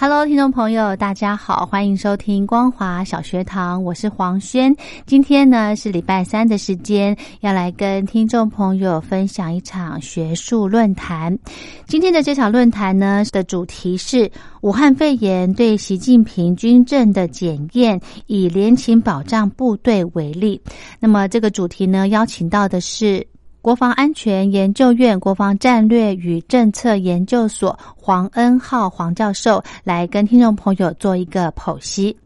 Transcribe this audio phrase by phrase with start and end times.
[0.00, 4.72] Hello，听众朋友，大家好，欢迎收听光华小学堂，我是黄轩。
[5.06, 11.36] 今天呢是礼拜三的时间，要来跟听众朋友分享一场学术论坛。
[11.88, 20.62] 今天的这场论坛呢的主题是武汉肺炎对习近平军政的检验，以联勤保障部队为例。
[21.00, 23.26] 那么这个主题呢，邀请到的是。
[23.60, 32.16] 国防安全研究院国防战略与政策研究所黄恩浩黄教授来跟听众朋友做一个剖析。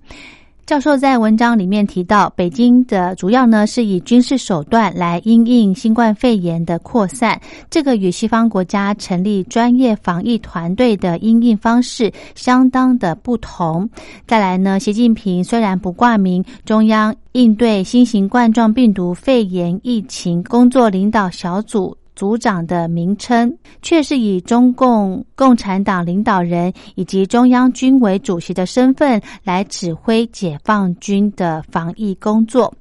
[0.73, 13.87] 教授在文章里面提到，北京的主要呢是以军事手段来因应新冠肺炎的扩散，这个与西方国家成立专业防疫团队的因应方式相当的不同。
[14.27, 21.95] 再来呢，习近平虽然不挂名中央应对新型冠状病毒肺炎疫情工作领导小组。
[22.15, 32.73] 组长的名称，却是以中共共产党领导人以及中央军委主席的身份来指挥解放军的防疫工作。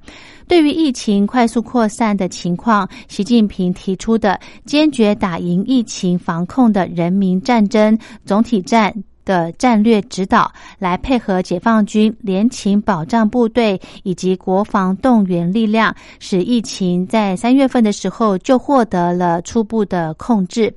[0.47, 8.93] 对于疫情快速扩散的情况，习近平提出的坚决打赢疫情防控的人民战争总体战。
[9.25, 20.73] 的战略指导，来配合解放军联勤保障部队以及国防动员力量，使疫情在三月份的时候就获得了初步的控制。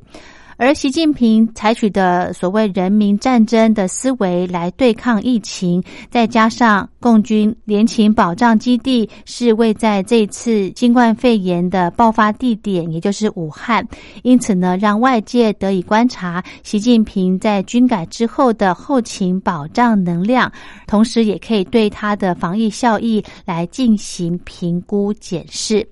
[0.57, 13.87] 而习近平采取的所谓人民战争的思维来对抗疫情，再加上共军联勤保障基地是位在这次新冠肺炎的爆发地点，也就是武汉，
[14.23, 20.51] 因此呢，让外界得以观察习近平在军改之后的后勤保障能量，
[20.87, 25.87] 同时也可以对他的防疫效益来进行评估检视。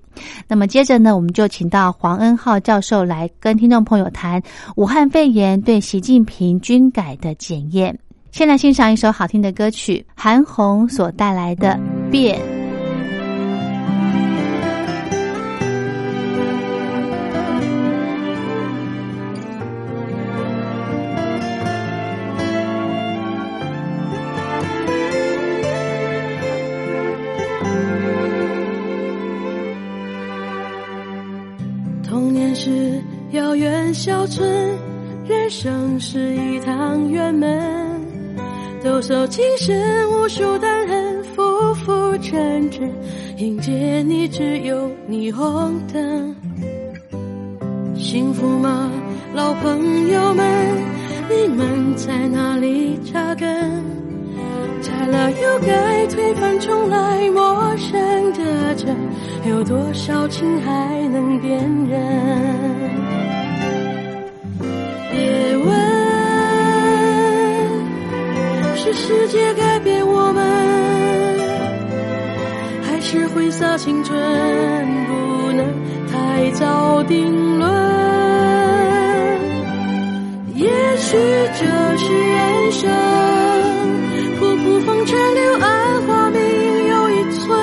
[0.47, 4.41] 那么接着呢，我们就请到黄恩浩教授来跟听众朋友谈
[4.75, 7.97] 武汉肺炎对习近平军改的检验。
[8.31, 11.79] 先来欣赏一首好听的歌曲，韩红所带来的
[12.09, 12.39] 《变》。
[34.05, 34.45] 小村，
[35.25, 38.01] 人生是一趟圆门，
[38.83, 39.73] 兜售今生
[40.11, 42.91] 无数担痕，浮浮沉沉，
[43.37, 46.35] 迎接你只有霓虹灯。
[47.95, 48.91] 幸福吗，
[49.33, 50.45] 老朋友们？
[51.29, 53.47] 你们在哪里扎根？
[54.81, 58.93] 拆了又盖，推翻重来，陌生的城。
[59.47, 62.83] 有多少情还能辨认？
[68.95, 70.43] 世界改变我们，
[72.83, 74.15] 还是挥洒青春，
[75.07, 75.65] 不能
[76.11, 77.69] 太早定论。
[80.55, 81.17] 也许
[81.59, 81.65] 这
[81.97, 82.89] 是人生，
[84.39, 86.39] 仆仆风尘柳暗花明
[86.87, 87.59] 又一村。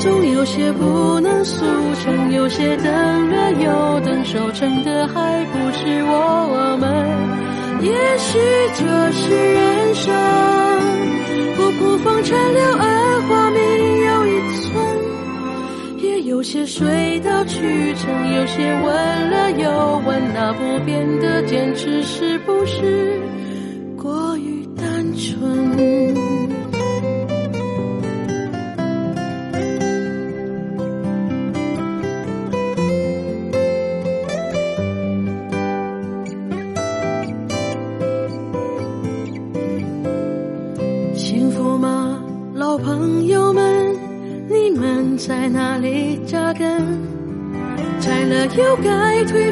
[0.00, 1.64] 总有些不能速
[2.02, 7.29] 成，有些等了又等，守成的还不是我们。
[7.82, 8.38] 也许
[8.78, 10.12] 这是人生，
[11.56, 13.60] 不顾风尘流，二花明
[14.04, 14.30] 又一
[14.60, 14.68] 村。
[15.96, 23.18] 也有些水到渠成，有些问了又问，那不变的坚持是不是
[23.96, 25.89] 过于单纯？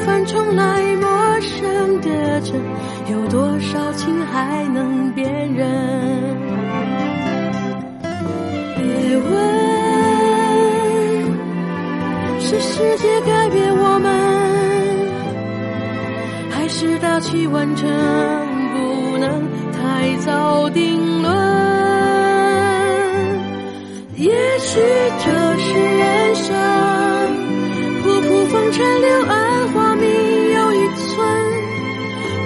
[0.09, 2.59] 盖，推翻重来，陌生的城，
[3.11, 4.88] 有多少情还能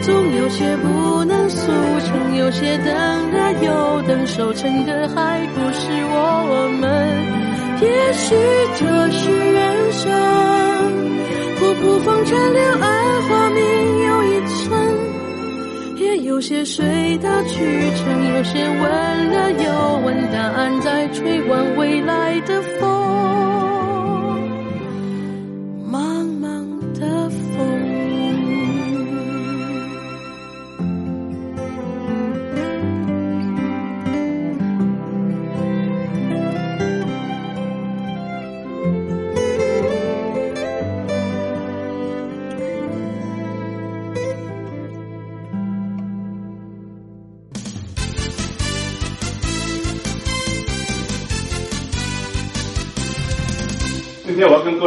[0.02, 1.70] 总有些不能速
[2.06, 2.92] 成，有些等
[3.32, 6.82] 了又等，收成的还不是我们。
[7.80, 8.34] 也许
[8.78, 10.12] 这是人生，
[11.56, 13.60] 仆仆风尘柳暗花明
[14.06, 14.70] 又一村，
[15.96, 16.84] 也有些水
[17.22, 17.54] 到渠
[17.96, 18.82] 成，有些问
[19.30, 22.91] 了又问，答案在吹完未来的风。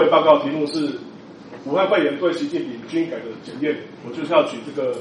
[0.07, 0.89] 报告题目是
[1.65, 3.75] 武汉肺炎对习近平军改的检验，
[4.07, 4.95] 我就是要举这个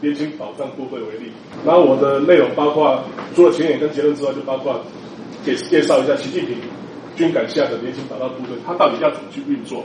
[0.00, 1.32] 年轻保障部队为例。
[1.64, 3.02] 然后我的内容包括
[3.34, 4.80] 除了前言跟结论之外，就包括
[5.44, 6.56] 介介绍一下习近平
[7.16, 9.84] 军改下的年轻保障部队，它到底要怎么去运作。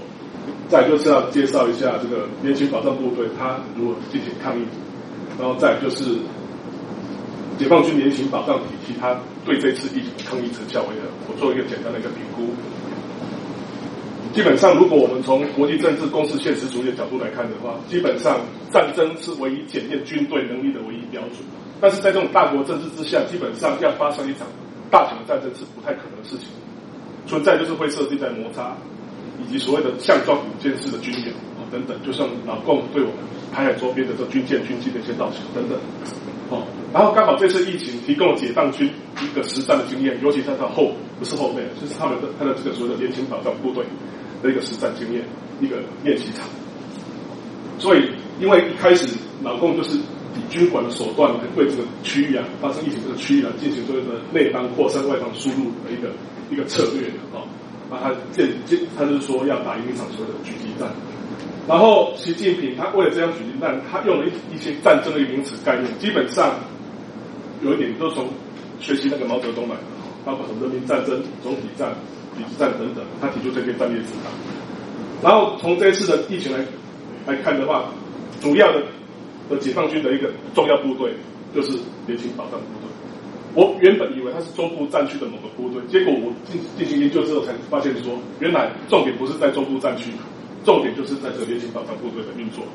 [0.68, 4.64] 再就是要介绍一下这个年轻保障部队它如何进行抗疫，
[5.40, 6.18] 然后再就是
[7.58, 12.54] 解放军联勤保障体系它对这次疫情抗疫成效为何，我做一个简单的一个评估。
[14.34, 18.42] 基本上，如果我们从国际政治公式现实主义的角度来看的话，基本上
[18.72, 21.46] 战争是唯一检验军队能力的唯一标准。
[21.80, 24.48] 但是在这种大国政治之下，基本上要发生一场
[24.90, 26.48] 大型的战争是不太可能的事情。
[27.28, 28.76] 存在就是会设计在摩擦，
[29.40, 33.18] 以及所谓的项状武舰式的军演啊等等，就像老共对我们
[33.54, 35.78] 台海周边的这军舰、军机的一些盗袭等等。
[36.50, 38.90] 哦，然后刚好这次疫情提供了解放军
[39.22, 43.86] 一个实战的经验，尤其在他后不是后面，就是他们的他的这个所谓的年轻保障部队。
[44.44, 45.24] 的一个实战经验，
[45.62, 46.46] 一个练习场。
[47.80, 49.08] 所以，因为一开始
[49.42, 56.10] 老共就是以军管的手段来对这个区域啊，发生疫情这个区域啊，进行所谓的内方扩散、外方输入的一个
[56.52, 57.42] 一个策略的啊。
[57.90, 60.90] 那他这这他就是说要打赢一场所谓的狙击战。
[61.68, 66.56] 然后，习近平他为了这样狙击战，他用了一一些战争的名词概念，基本上
[67.64, 68.28] 有一点都从
[68.80, 69.82] 学习那个毛泽东来的，
[70.24, 71.94] 包括什么人民战争、总体战。
[72.38, 74.32] 抵制战等等，他提出这些战略指导。
[75.22, 76.60] 然后从这一次的疫情来
[77.26, 77.86] 来看的话，
[78.42, 78.84] 主要的
[79.50, 81.14] 的解放军的一个重要部队
[81.56, 81.78] 就是
[82.08, 82.90] 联勤保障部队。
[83.56, 90.10] 我原本以为它是中部战区的某个部队，结果我进进行研究之后才发现说，原来重点不是在中部战区，
[90.66, 92.66] 重点就是在这联勤保障部队的运作。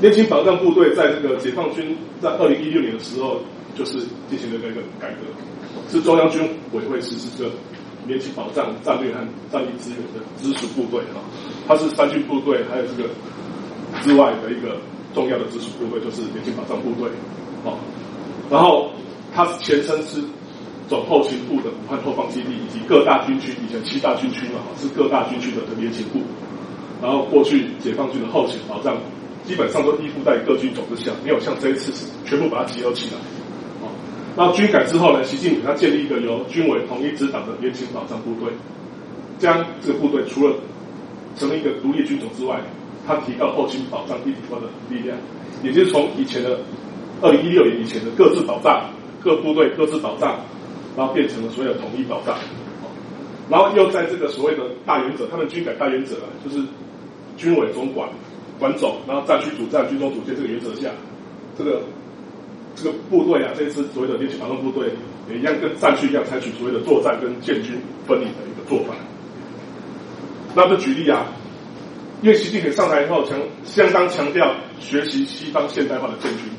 [0.00, 3.40] 年轻保障部队在这个解放军在二零一六年的时候，
[3.74, 3.98] 就是
[4.28, 5.20] 进行了一个改革。
[5.88, 6.42] 是中央军
[6.72, 7.50] 委会实施这个
[8.06, 9.20] 年轻保障战略和
[9.52, 11.20] 战力资源的直属部队哈，
[11.68, 13.08] 它是三军部队还有这个
[14.02, 14.76] 之外的一个
[15.14, 17.08] 重要的直属部队，就是年轻保障部队
[17.64, 17.78] 哦。
[18.50, 18.90] 然后
[19.32, 20.20] 它前身是
[20.88, 26.20] 总后勤部的武汉后方基地，以及各大军区，以前七大军区嘛，是各大军区的年勤部。
[27.02, 28.96] 然后过去解放军的后勤保障
[29.46, 33.20] 基本上都依附在各军种之下，没有像这一次是全部把它集合起来。
[34.36, 35.22] 那军改之后呢？
[35.22, 38.52] 习近平他建立一个由军委统一指导的年轻保障部队，
[39.38, 40.54] 将这个部队除了
[41.36, 42.60] 成为一个独立军种之外，
[43.06, 45.16] 他提高后勤保障一体化的力量，
[45.62, 46.58] 也就是从以前的
[47.22, 48.90] 二零一六年以前的各自保障，
[49.22, 50.40] 各部队各自保障，
[50.96, 52.36] 然后变成了所谓的统一保障，
[53.48, 56.60] 然后又在这个所谓的大原则，他们军改大原则啊，就是
[57.36, 58.08] 军委总管
[58.58, 60.90] 管总，然后战区主战、军中主建这个原则下，
[61.56, 61.82] 这个。
[62.76, 64.90] 这个部队啊，这次所谓的年轻保障部队
[65.30, 68.96] 也一样，跟战区一样，采取所谓的作战跟建军分离的一个做法。
[70.56, 71.24] 那就举例啊，
[72.20, 76.50] 因为习近平上台以后强相当强调学习西方现代化的建军，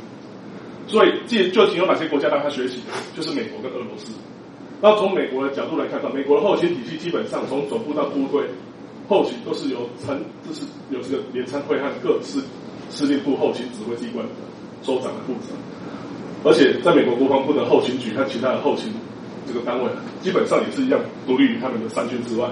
[0.87, 2.79] 所以这就仅有哪些国家让他学习，
[3.13, 4.13] 就是美国跟俄罗斯。
[4.81, 8.47] 那从美国的角度来看，到美国的后勤体系基本上从总部到部队
[9.07, 12.43] 后勤都是由参，就是有这个联参会和各司
[12.89, 14.25] 司令部后勤指挥机关
[14.81, 15.53] 州长的负责。
[16.43, 18.93] 而且，在美国国防部的后勤局和其他的后勤
[19.47, 19.89] 这个单位，
[20.21, 22.47] 基本上也是一样独立于他们的三军之外。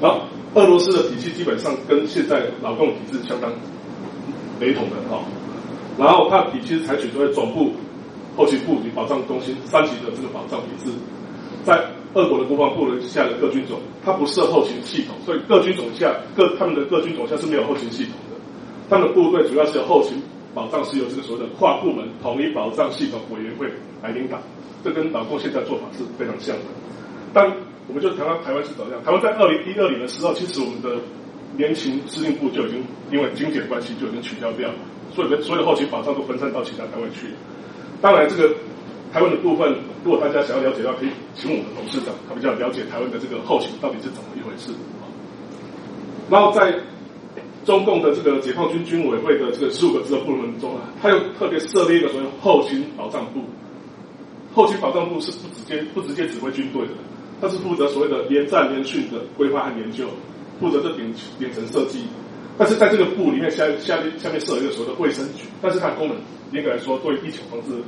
[0.00, 0.22] 然后
[0.54, 3.50] 俄罗斯的体系基本上跟现在劳动体制相当
[4.60, 5.24] 雷同的哈。
[5.98, 7.72] 然后它体系采取所谓总部、
[8.36, 10.90] 后勤部及保障中心三级的这个保障体制，
[11.64, 11.84] 在
[12.14, 18.36] 俄国的国防部的下的各军种，它不设后勤系统，所以各军种下各他们的各军种下是没有后勤系统的。
[18.88, 20.22] 他们的部队主要是由后勤
[20.54, 23.66] 保障是由这个所谓的跨部门统一保障系统委员会
[24.02, 24.38] 来领导，
[24.84, 26.62] 这跟老共现在做法是非常像的。
[27.32, 27.44] 但
[27.88, 29.02] 我们就谈到台湾是怎么样？
[29.02, 31.02] 台湾在二零一二年的时候，其实我们的
[31.56, 34.74] 联勤司令部就已经因为精简关系就已经取消掉了，
[35.14, 37.26] 所有的所有的后勤保障都分散到其他单位去。
[38.00, 38.54] 当然，这个
[39.14, 44.72] 台湾的部分，如果大家想要了解的话，可以请我们董事长，他比较了解台湾的这个后勤到底是怎么一回事。
[46.28, 46.74] 然后在
[47.64, 53.40] 中共的这个解放军军委会的这个十五个职责部门中啊，他又特别设立一个所谓后勤保障部。
[54.52, 56.94] 后勤保障部是不直接不直接指挥军队的，
[57.40, 60.06] 他是负责所谓的连战连训的规划和研究，
[60.58, 62.00] 负责这顶顶层设计。
[62.58, 66.16] 但是在这个部里面下下面下面设一个所谓的卫生局，但是它功能
[66.50, 67.78] 严格来说对疫情防治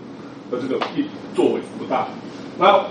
[0.51, 2.09] 的这个一作为不大。
[2.59, 2.85] 然后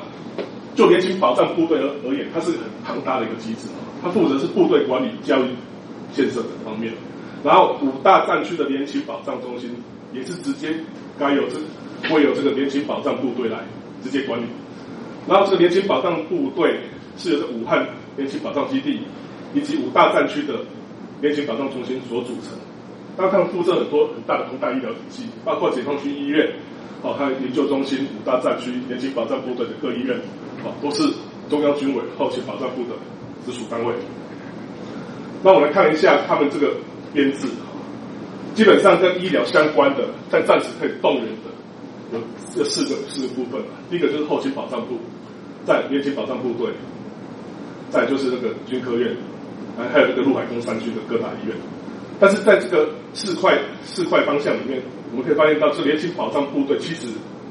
[0.75, 3.67] 就联勤保障部队而而言，它是很庞大的一个机制，
[4.01, 5.47] 它负责是部队管理、教育、
[6.13, 6.93] 建设等方面。
[7.43, 9.69] 然后五大战区的联勤保障中心
[10.13, 10.73] 也是直接
[11.19, 11.57] 该有这
[12.09, 13.59] 会有这个联勤保障部队来
[14.03, 14.45] 直接管理。
[15.27, 16.79] 然后这个联勤保障部队
[17.17, 18.99] 是由武汉联勤保障基地
[19.53, 20.55] 以及五大战区的
[21.21, 22.57] 联勤保障中心所组成。
[23.17, 26.51] 那他们负责很多很大的宏大医疗体系，包括解放军医院、
[27.05, 30.17] 哦，还有研究中心、五大战区联勤保障部队的各医院，
[30.65, 31.03] 哦，都是
[31.51, 32.97] 中央军委后勤保障部的
[33.45, 33.93] 直属单位。
[35.43, 36.73] 那我们来看一下他们这个
[37.13, 37.47] 编制，
[38.55, 41.53] 基本上跟医疗相关的，在暂时可以动员的
[42.11, 42.19] 有
[42.55, 44.97] 这四个四个部分第一个就是后勤保障部，
[45.63, 46.73] 在联勤保障部队，
[47.91, 49.15] 再就是那个军科院，
[49.77, 51.55] 还还有这个陆海空三区的各大医院。
[52.19, 54.81] 但是在这个四块四块方向里面，
[55.15, 57.07] 我们可以发现到，这联勤保障部队其实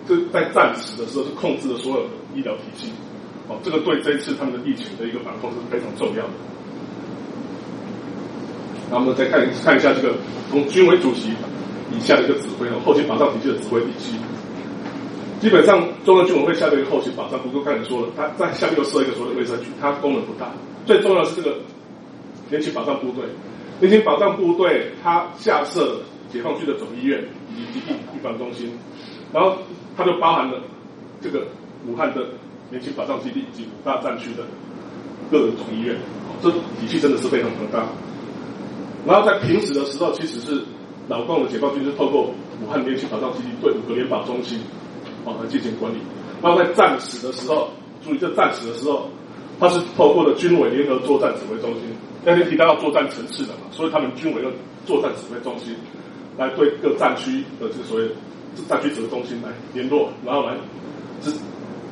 [0.06, 2.92] 这在战时的时候是控制了所有的医疗体系，
[3.48, 6.32] 哦，这个对这一次他们的疫情的一个防控是非常重要的。
[8.90, 10.14] 那我们再看看一下这个
[10.50, 11.30] 从军委主席
[11.90, 14.16] 以下的一个指挥哦，后勤保障体系的指挥体系。
[15.40, 20.52] 基本上中央军委会下的一个后勤保障不过，刚才说了，它在下面又设一个所谓的卫生局，它功能不大。
[20.84, 21.56] 最重要的是这个
[22.50, 23.24] 联勤保障部队。
[23.80, 26.00] 联勤保障部队，它下设
[26.34, 28.72] 解放军的总医院以及疾病预防中心，
[29.32, 29.56] 然后
[29.96, 30.60] 它就包含了
[31.22, 31.46] 这个
[31.86, 32.26] 武汉的
[32.70, 34.42] 联勤保障基地以及五大战区的
[35.30, 35.96] 各个总医院，
[36.42, 37.86] 这体系真的是非常庞大。
[39.06, 40.60] 然后在平时的时候，其实是
[41.06, 44.58] 老共的解放军是透过武汉联勤保障基地对五个联保中心
[45.24, 45.98] 啊来进行管理。
[46.42, 47.68] 然后在战时的时候，
[48.04, 49.08] 注意这战时的时候，
[49.60, 51.82] 它是透过了军委联合作战指挥中心。
[52.24, 54.50] 那天提到要作战城市的嘛，所以他们军委的
[54.86, 55.76] 作战指挥中心
[56.36, 58.08] 来对各战区的这个所谓
[58.68, 60.56] 战区指挥中心来联络，然后来
[61.22, 61.30] 是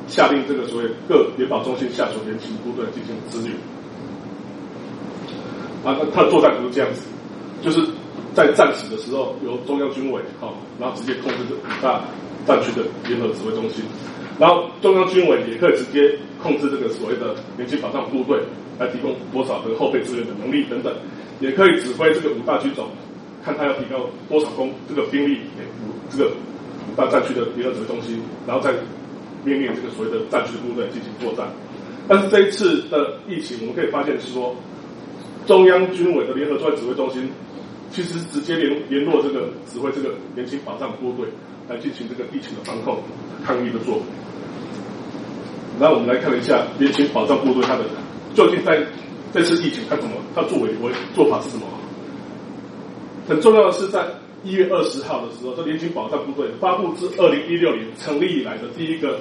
[0.07, 3.57] 下令这个所谓各联保中心下属联勤部队进行支援。
[5.83, 7.07] 啊，他的作战图是这样子，
[7.61, 7.85] 就是
[8.33, 12.01] 在战时的时候由中央军委好，然后直接控制这五大
[12.45, 13.83] 战区的联合指挥中心，
[14.39, 18.39] 然后中央军委也可以直接控制这个所谓的联勤保障部队。
[18.79, 20.91] 来提供多少的后备资源的能力等等，
[21.39, 22.87] 也可以指挥这个五大军种，
[23.43, 28.71] 看他要提高多少工这个兵力给五这个五大战区的联合指挥中心，然后再
[29.43, 31.47] 命令这个所谓的战区部队进行作战。
[32.07, 34.55] 但是这一次的疫情，我们可以发现是说，
[35.45, 37.29] 中央军委的联合作战指挥中心
[37.91, 41.27] 其实直接联联络这个指挥这个联勤保障部队
[41.69, 43.01] 来进行这个疫情的防控
[43.45, 44.01] 抗疫的作为。
[45.79, 47.83] 那我们来看一下联勤保障部队他的。
[48.33, 48.83] 究竟在
[49.31, 51.67] 这次疫情，他怎么他作为为做法是什么？
[53.27, 54.05] 很重要的是，在
[54.43, 59.19] 一月二十号的时候，这联勤保障部队发布自二零一六年成立以来的第一个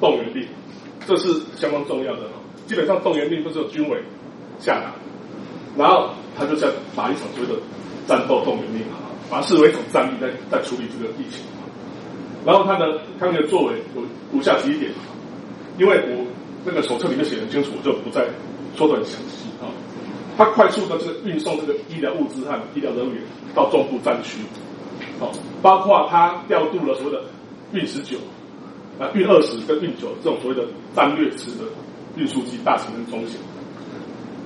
[0.00, 0.46] 动员令，
[1.06, 2.22] 这是相当重要的。
[2.66, 3.98] 基本上动员令都是由军委
[4.58, 4.92] 下达，
[5.76, 7.60] 然后他就在打一场所谓的
[8.06, 8.96] 战斗动员令啊，
[9.30, 11.44] 把它视为一种战力在在处理这个疫情。
[12.46, 14.90] 然后他的他的作为有如下几点，
[15.78, 16.24] 因为我。
[16.66, 18.26] 那个手册里面写很清楚，我就不再
[18.74, 19.43] 说的很详细
[20.36, 20.38] 啊。
[20.38, 23.22] 他快速的这个运送这个医疗物资和医疗人员
[23.54, 24.40] 到中部战区，
[25.20, 25.30] 好，
[25.62, 27.22] 包括他调度了所谓的
[27.72, 28.18] 运十九
[28.98, 30.64] 啊、运二十跟运九这种所谓的
[30.94, 31.64] 战略式的
[32.16, 33.40] 运输机大型跟中型。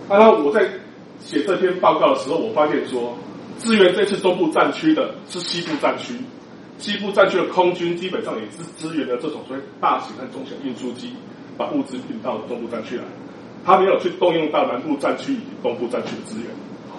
[0.09, 0.67] 啊，我在
[1.21, 3.15] 写这篇报告的时候，我发现说，
[3.59, 6.15] 支援这次中部战区的是西部战区，
[6.79, 11.13] 西部战区的空军基本上也是支援了这种所谓大型和中型运输机，
[11.59, 13.05] 把物资运到东部战区来。
[13.65, 16.47] 他没有去动用到南部战区以及东部战区的资源。
[16.91, 16.99] 啊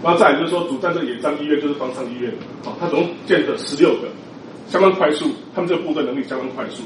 [0.00, 2.32] 那再就是说，主战这个野战医院就是方舱医院，
[2.64, 4.08] 啊，它总共建了十六个，
[4.68, 6.82] 相当快速，他们这个部队能力相当快速。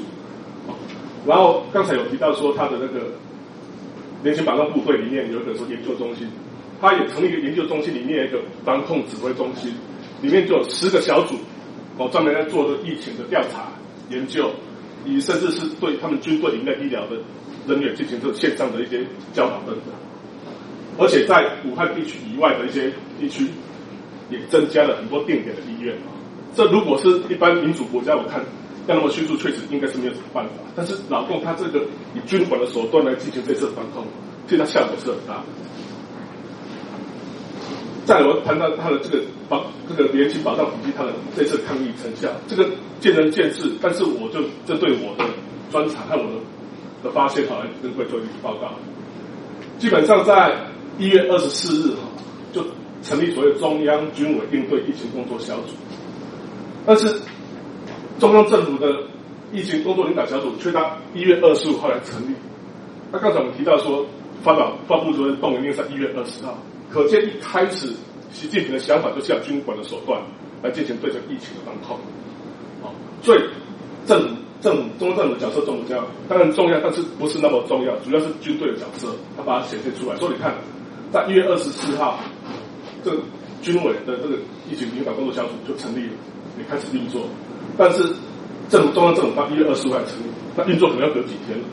[0.67, 0.73] 啊
[1.25, 3.11] 然后刚才有提到说，他的那个
[4.23, 6.27] 联勤保障部队里面有一个说研究中心，
[6.81, 9.73] 他也成立一个研究中心，里面一个防控指挥中心，
[10.21, 11.35] 里面就有十个小组，
[11.97, 13.67] 哦，专门在做的疫情的调查
[14.09, 14.49] 研究，
[15.05, 17.17] 以甚至是对他们军队里面医疗的
[17.67, 18.99] 人员进行这线上的一些
[19.33, 19.93] 教导等等。
[20.97, 23.47] 而且在武汉地区以外的一些地区，
[24.29, 25.95] 也增加了很多定点的医院。
[26.55, 28.39] 这如果是一般民主国家，我看
[28.85, 30.51] 要那么迅速，确实应该是没有什么办法。
[30.75, 31.79] 但是老共他这个
[32.13, 34.05] 以军管的手段来进行这次防控，
[34.47, 35.43] 其实它效果是很大的。
[38.05, 43.71] 再我谈到他的这个保这个联勤保障体系，他的这次抗疫成效，这个见仁见智。
[43.81, 45.23] 但是我就针对我的
[45.71, 46.31] 专长和我的
[47.03, 48.71] 的发现，好来跟各位做一个报告。
[49.77, 50.55] 基本上在
[50.97, 52.01] 一月二十四日哈，
[52.53, 52.63] 就
[53.01, 55.73] 成立所谓中央军委应对疫情工作小组。
[56.85, 57.19] 但是
[58.19, 59.03] 中央政府的
[59.51, 62.35] 疫情工作领导小组却到一月二十五号来成立。
[63.11, 64.05] 那刚才我们提到说，
[64.41, 66.57] 发表发布主任动员令在一月二十号，
[66.89, 67.87] 可见一开始
[68.31, 70.21] 习近平的想法就是要军管的手段
[70.61, 71.97] 来进行对这疫情的防控。
[72.81, 72.89] 啊，
[73.21, 73.39] 所以
[74.05, 76.07] 政府政中央政府的角色重不重要？
[76.27, 80.15] 当然重要，但是不是那么重要，主要是军队的角色，他把它显现出来。
[80.15, 80.55] 所以你看。
[81.13, 82.17] 在一月二十四号，
[83.03, 83.17] 这个
[83.61, 84.35] 军委的这个
[84.67, 86.13] 疫情领导工作小组就成立了，
[86.57, 87.21] 也开始运作。
[87.77, 88.03] 但是
[88.67, 90.23] 政中央政府到一月二十五号成立，
[90.55, 91.65] 那运作可能要隔几天了。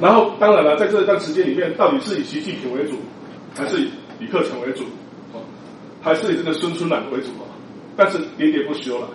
[0.00, 2.96] 然后当然了，在这一段时间里面，到底是以习近平为主，
[3.56, 3.88] 还是以
[4.18, 4.82] 李克强为主，
[5.32, 5.38] 哦，
[6.02, 7.46] 还是以这个孙春兰为主啊？
[7.96, 9.08] 但是喋喋不休了，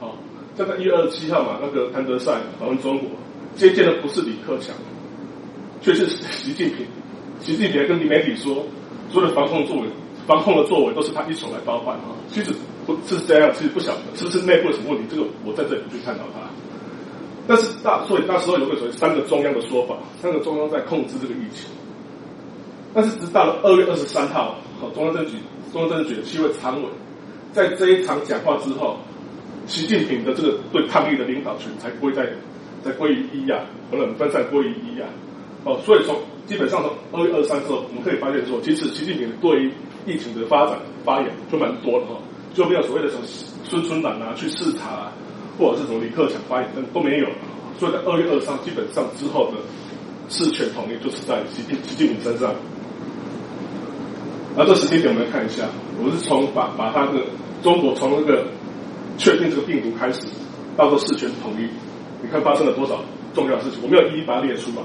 [0.00, 0.10] 哦，
[0.56, 3.08] 在一月二十七号嘛，那个谭德赛访问中国，
[3.56, 4.74] 接见的不是李克强，
[5.80, 6.86] 却是习近平。
[7.40, 8.64] 习近平跟媒体说，
[9.10, 9.88] 所有的防控作为、
[10.26, 12.14] 防控的作为都是他一手来包办啊。
[12.28, 12.52] 其实
[12.86, 16.48] 不是这样，其实不晓得是不是内部有什么问题，这个我在这里不去探讨它。
[17.46, 21.68] 但是大，所以那时候有个所谓三个中央的说法，三个中央在控制这个疫情。
[22.94, 25.32] 但是直到了二月二十三号，好，中央政局、
[25.72, 26.88] 中央政治局的七位常委
[27.52, 28.96] 在这一场讲话之后，
[29.66, 32.28] 习近平的这个对抗疫的领导权才归在，
[32.84, 35.08] 才归于一啊，不能分散归于一啊。
[35.64, 39.72] 哦，所以从基本上从二月二三之后，我们可以发现说，其实习近平对于
[40.06, 42.20] 疫情的发展发言就蛮多的哈，
[42.52, 43.22] 就没有所谓的什么
[43.64, 45.12] 孙春兰啊去视察啊，
[45.58, 47.26] 或者是什么李克强发言，都没有。
[47.78, 49.56] 所以在二月二三基本上之后的
[50.28, 52.54] 事权统一就是在习近习近平身上。
[54.56, 55.64] 那这时间点我们来看一下，
[55.98, 57.20] 我是从把把他的
[57.62, 58.46] 中国从那个
[59.16, 60.26] 确定这个病毒开始，
[60.76, 61.68] 到时候事权统一，
[62.22, 63.00] 你看发生了多少
[63.34, 64.82] 重要的事情，我没有一一把它列出来。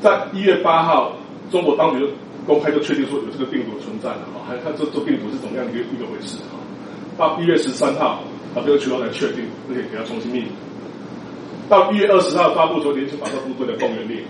[0.00, 1.12] 在一月八号，
[1.50, 2.08] 中国当局
[2.46, 6.58] 公开就确定说有这个病毒存在了哈，还看这这病毒是怎么样一个一个回事哈。
[7.16, 10.52] 到一月十三号，把这个渠道来确定，而且给它重新命名。
[11.68, 14.24] 到一月二十号发布说联勤保障部队的动员令，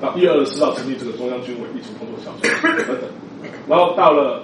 [0.00, 2.42] 到一月二十四号成立这个中央军委疫情工作小组
[2.82, 3.08] 等等，
[3.68, 4.42] 然后到了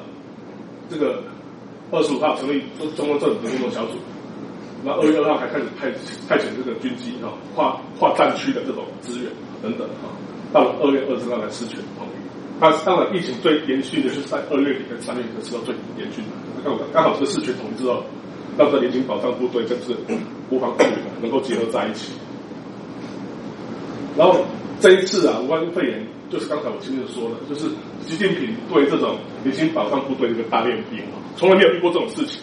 [0.89, 1.23] 这个
[1.90, 3.94] 二十五号成立中中央政府的工作小组，
[4.85, 5.90] 然后二月二号还开始派
[6.29, 10.12] 派遣这个军机哈跨跨战区的这种支援等等哈。
[10.53, 12.16] 到了二月二十号来失权统一，
[12.61, 16.31] 那当然疫情最严峻的是在二月底跟三月底的时候最严峻的。
[16.64, 18.03] 刚好刚好这个四权统一之后，
[18.57, 19.94] 让这联勤保障部队跟是
[20.48, 22.12] 国防部队能够结合在一起。
[24.16, 24.40] 然后
[24.81, 27.69] 这一次啊，武汉肺炎就是刚才我前面说的，就是
[28.07, 31.01] 习近平对这种联勤保障部队的一个大练兵，
[31.37, 32.41] 从来没有遇过这种事情。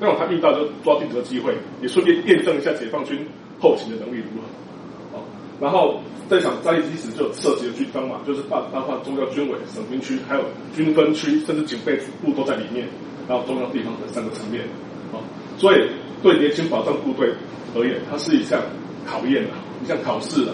[0.00, 3.26] 刚好他遇到就抓住这个机会，也顺便验证一下解放军
[3.60, 5.20] 后勤的能力如何。
[5.60, 10.42] 然后这场战役其实就涉及了军方嘛，就是包包括中央军委、省军区，还有
[10.74, 12.88] 军分区，甚至警备部都在里面，
[13.28, 14.64] 然后中央地方的三个层面，
[15.12, 15.22] 啊，
[15.58, 15.76] 所以
[16.22, 17.30] 对年轻保障部队
[17.76, 18.60] 而言，它是一项
[19.06, 20.52] 考验啊，一项考试啊，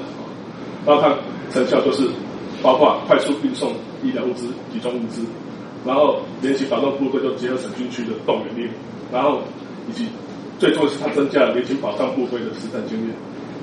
[0.86, 1.14] 然后它
[1.52, 2.08] 成效就是
[2.62, 5.22] 包括快速运送医疗物资、集中物资，
[5.84, 8.68] 然后联勤保障部队就结合省军区的动员令，
[9.12, 9.40] 然后
[9.88, 10.06] 以及
[10.58, 13.08] 最重要是它增加了联勤保障部队的实战经验。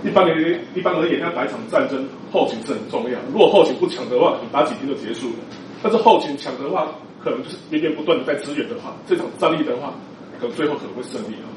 [0.05, 3.17] 一般人一般而言，要打一场战争，后勤是很重要。
[3.33, 5.35] 如果后勤不强的话，你打几天就结束了。
[5.81, 6.87] 但是后勤强的话，
[7.23, 9.93] 可能就是源源不断的在支援的话，这场战役的话，
[10.39, 11.49] 可能最后可能会胜利啊。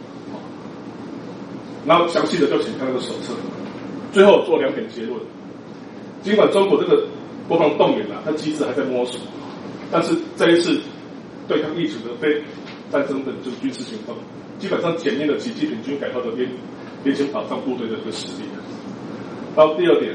[1.87, 3.35] 然后详细的就请看那个手册。
[4.13, 5.21] 最后做两点结论：
[6.23, 7.07] 尽管中国这个
[7.49, 9.19] 国防动员啊，它机制还在摸索，
[9.91, 10.79] 但是这一次
[11.49, 12.43] 对抗疫情的非
[12.93, 14.15] 战争的这个军事行动，
[14.59, 16.49] 基本上检验了习近平军改后的边
[17.03, 18.45] 边境保障部队的一个实力。
[19.57, 20.15] 然后第二点，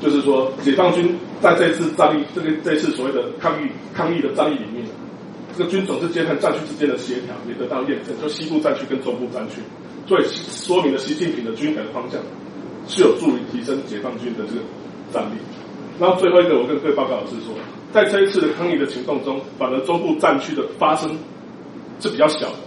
[0.00, 4.86] 就是说解放军在这次战役，这个这次所谓的抗议抗议的战役里面，
[5.56, 9.60] 这个军种之间和战区之间的协调也得到验证，就西部战区跟中部战区，
[10.06, 12.20] 所以说明了习近平的军改的方向
[12.86, 14.62] 是有助于提升解放军的这个
[15.12, 15.38] 战力。
[15.98, 17.54] 然后最后一个，我跟各位报告的是说，
[17.92, 21.10] 在这一次的抗议的行动中，反而中部战区的发生
[22.00, 22.58] 是比较小的，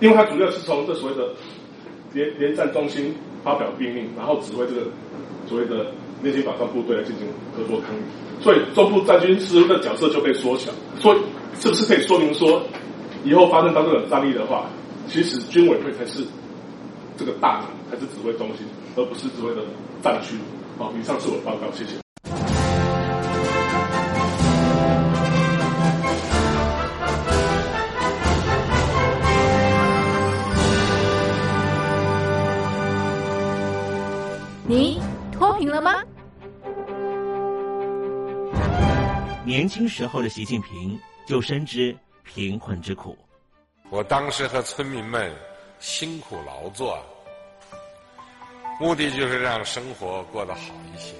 [0.00, 1.28] 因为它主要是从这所谓的
[2.12, 4.86] 连连战中心发表命令，然后指挥这个
[5.46, 5.86] 所谓的
[6.22, 10.70] 边境保障部队来进行合作抗议，所以中部战军师的角色就被缩小。
[10.98, 11.18] 所以
[11.60, 12.62] 是不是可以说明说，
[13.22, 14.64] 以后发生到这种战役的话，
[15.08, 16.22] 其实军委会才是
[17.18, 18.66] 这个大，才是指挥中心，
[18.96, 19.60] 而不是指挥的
[20.02, 20.36] 战区。
[20.76, 21.94] 好，以上是我的报告，谢谢。
[34.66, 36.02] 你脱贫了吗？
[39.44, 43.16] 年轻时候的习近平就深知贫困之苦。
[43.90, 45.30] 我当时和村民们
[45.78, 46.98] 辛苦劳作，
[48.80, 51.14] 目的就是让生活过得好一些。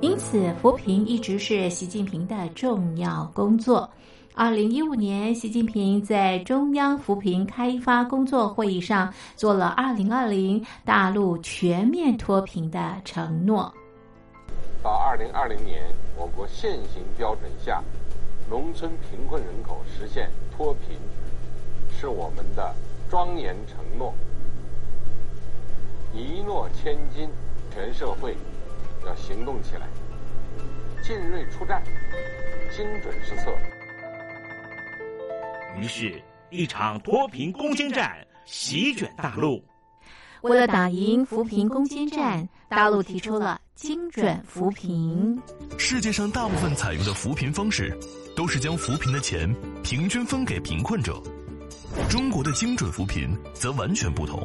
[0.00, 3.88] 因此，扶贫一直是习近平的重要工作。
[4.34, 13.72] 二零一五年，习近平在中央扶贫开发工作会议上做了二零二零大陆全面脱贫的承诺。
[14.82, 15.82] 到二零二零年，
[16.16, 17.82] 我国现行标准下，
[18.48, 20.96] 农村贫困人口实现脱贫，
[21.98, 22.74] 是我们的
[23.10, 24.14] 庄严承诺。
[26.12, 27.28] 一诺千金，
[27.72, 28.36] 全社会
[29.06, 29.88] 要行动起来，
[31.02, 31.82] 进锐出战，
[32.76, 33.52] 精准施策。
[35.78, 36.20] 于是，
[36.50, 39.64] 一场脱贫攻坚战席卷大陆。
[40.42, 45.40] 为了打赢扶贫攻坚战，大陆提出了精准扶贫。
[45.78, 47.96] 世界上大部分采用的扶贫方式，
[48.34, 51.22] 都是将扶贫的钱平均分给贫困者。
[52.08, 54.44] 中国的精准扶贫则完全不同。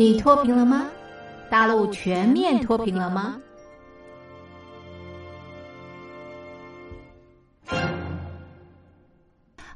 [0.00, 0.86] 你脱贫了吗？
[1.50, 3.36] 大陆全面脱贫了吗？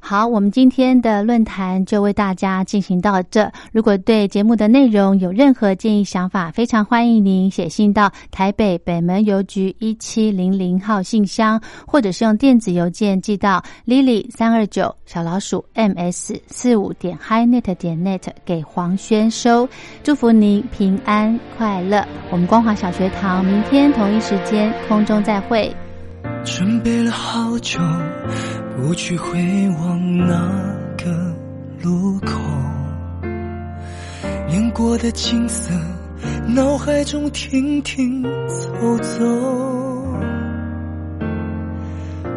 [0.07, 3.51] 好，我们今天的论坛就为大家进行到这。
[3.71, 19.67] 如果对节目的内容有任何建议想法，非常欢迎您写信到台北北门邮局一七零零号信箱，或者是用电子邮件寄到 lily 三二九小老鼠 ms 四五点 highnet 点 net 给黄轩收。
[20.03, 22.05] 祝福您平安快乐。
[22.29, 25.75] 我们光华小学堂明天同一时间空中再会。
[26.45, 27.79] 准备了好久。
[28.77, 29.39] 不去回
[29.79, 30.35] 望那
[30.97, 31.33] 个
[31.81, 32.39] 路口，
[34.49, 35.73] 练过的景色，
[36.47, 39.25] 脑海中停停走走，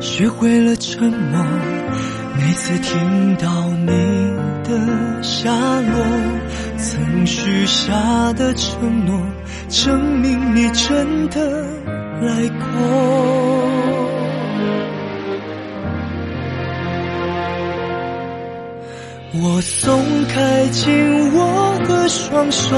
[0.01, 1.45] 学会了沉默。
[2.37, 3.89] 每次听到你
[4.63, 5.93] 的下落，
[6.79, 9.21] 曾许下的承诺，
[9.69, 11.63] 证明你真的
[12.23, 13.68] 来过。
[19.35, 22.75] 我松开紧握的双手，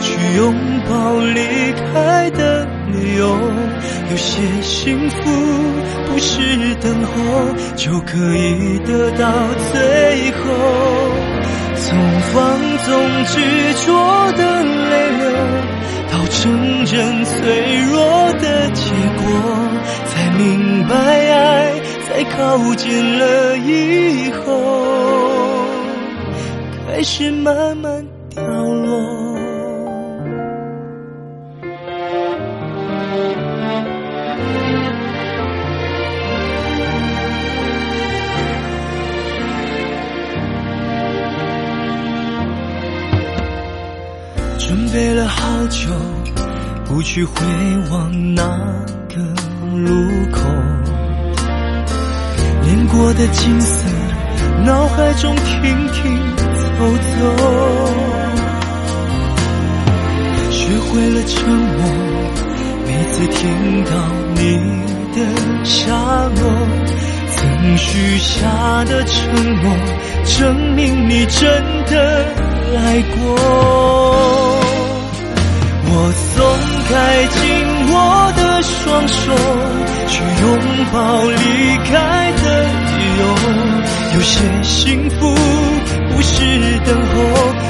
[0.00, 0.52] 去拥
[0.88, 3.38] 抱离开的理由。
[4.10, 5.16] 有些幸福
[6.06, 7.12] 不是等候
[7.76, 9.32] 就可以得到，
[9.70, 10.42] 最后
[11.76, 11.96] 从
[12.32, 13.38] 放纵执
[13.86, 15.30] 着的泪流，
[16.10, 17.32] 到承认脆
[17.86, 19.24] 弱的结果，
[20.06, 21.72] 才明白爱
[22.08, 24.97] 在靠近了以后。
[26.98, 28.98] 开始慢慢掉落。
[44.58, 45.88] 准备了好久，
[46.84, 47.32] 不去回
[47.92, 48.42] 望那
[49.08, 49.22] 个
[49.72, 50.48] 路口，
[52.64, 53.88] 练过的景色，
[54.66, 56.47] 脑海中停停。
[56.78, 56.86] 走走，
[60.48, 61.80] 学会了沉默。
[62.86, 63.38] 每次听
[63.84, 63.90] 到
[64.36, 64.40] 你
[65.12, 65.18] 的
[65.64, 65.90] 下
[66.36, 66.40] 落，
[67.34, 68.38] 曾许下
[68.84, 69.18] 的承
[69.60, 69.66] 诺，
[70.24, 71.42] 证明你真
[71.86, 72.24] 的
[72.72, 73.18] 来过。
[75.90, 76.36] 我松
[76.88, 76.92] 开
[77.26, 77.36] 紧
[77.92, 77.96] 握
[78.36, 79.34] 的双手，
[80.06, 80.46] 去拥
[80.92, 81.90] 抱离开
[82.44, 82.87] 的。
[84.18, 85.32] 有些幸福。
[86.10, 86.34] 不是
[86.84, 87.14] 等候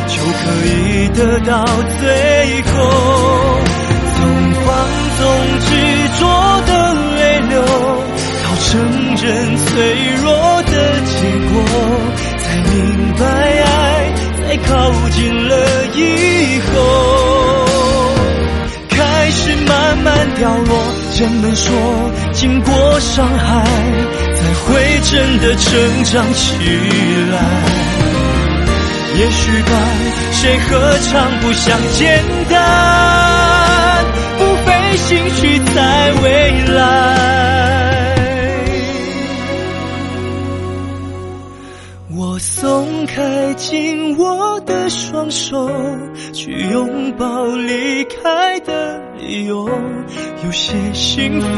[0.09, 1.53] 就可以得到，
[2.01, 2.73] 最后
[4.15, 4.19] 从
[4.65, 4.67] 放
[5.19, 5.21] 纵
[5.61, 5.69] 执
[6.19, 6.21] 着
[6.67, 6.71] 的
[7.17, 8.67] 泪流，到承
[9.17, 9.27] 认
[9.59, 9.69] 脆
[10.23, 10.27] 弱
[10.63, 10.73] 的
[11.05, 11.13] 结
[11.53, 11.53] 果，
[12.39, 12.73] 才明
[13.19, 13.23] 白
[13.63, 13.69] 爱
[14.41, 14.73] 在靠
[15.11, 15.53] 近了
[15.95, 15.99] 以
[16.73, 16.75] 后，
[18.89, 18.97] 开
[19.31, 20.71] 始慢慢掉落。
[21.21, 21.67] 人们说
[22.41, 23.65] 经过伤害，
[24.37, 26.55] 才会真的成长起
[27.33, 27.37] 来？
[29.19, 29.73] 也许吧，
[30.31, 34.05] 谁何尝不想简单？
[34.39, 36.79] 不费心去猜未来。
[42.17, 45.69] 我松开紧握的双手，
[46.33, 49.69] 去拥抱离开的由。
[50.45, 51.57] 有些幸福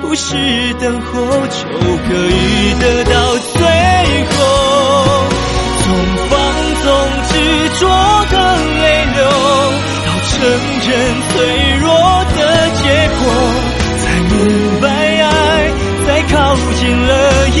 [0.00, 0.36] 不是
[0.80, 1.10] 等候
[1.46, 1.62] 就
[2.06, 3.12] 可以得到，
[3.54, 3.60] 最
[4.30, 4.34] 后
[5.78, 5.84] 从
[6.28, 6.32] 放。
[6.82, 6.90] 纵
[7.28, 7.32] 执
[7.78, 7.86] 着
[8.28, 8.34] 的
[8.82, 9.20] 泪流，
[10.04, 10.32] 到承
[10.82, 10.90] 认
[11.28, 11.32] 脆
[11.78, 11.86] 弱
[12.34, 12.38] 的
[12.74, 12.82] 结
[13.20, 13.22] 果，
[14.00, 14.34] 才明
[14.80, 14.84] 白
[15.22, 15.30] 爱
[16.04, 16.34] 在靠
[16.74, 17.10] 近了
[17.50, 17.60] 以